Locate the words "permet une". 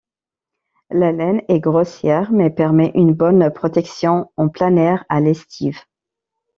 2.49-3.13